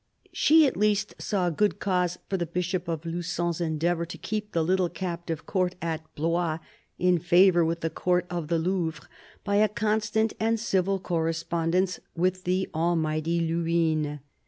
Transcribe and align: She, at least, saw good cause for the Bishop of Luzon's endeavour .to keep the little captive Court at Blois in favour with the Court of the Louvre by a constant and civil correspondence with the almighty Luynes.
She, 0.31 0.65
at 0.65 0.75
least, 0.75 1.13
saw 1.21 1.51
good 1.51 1.77
cause 1.79 2.17
for 2.27 2.35
the 2.35 2.47
Bishop 2.47 2.87
of 2.87 3.05
Luzon's 3.05 3.61
endeavour 3.61 4.03
.to 4.07 4.17
keep 4.17 4.51
the 4.51 4.63
little 4.63 4.89
captive 4.89 5.45
Court 5.45 5.75
at 5.79 6.01
Blois 6.15 6.57
in 6.97 7.19
favour 7.19 7.63
with 7.63 7.81
the 7.81 7.91
Court 7.91 8.25
of 8.27 8.47
the 8.47 8.57
Louvre 8.57 9.07
by 9.43 9.57
a 9.57 9.67
constant 9.69 10.33
and 10.39 10.59
civil 10.59 10.97
correspondence 10.99 11.99
with 12.15 12.45
the 12.45 12.67
almighty 12.73 13.41
Luynes. 13.47 14.17